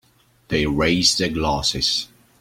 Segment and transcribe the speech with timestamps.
[0.47, 2.07] They raise their glasses.